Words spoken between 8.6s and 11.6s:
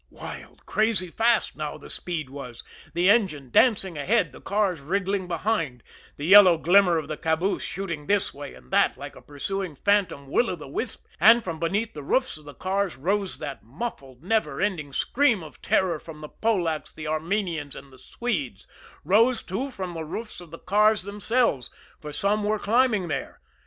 that like a pursuing phantom will o' the wisp; and from